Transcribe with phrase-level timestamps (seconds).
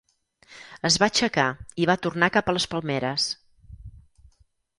[0.89, 1.45] Es va aixecar
[1.83, 3.27] i va tornar cap a les palmeres.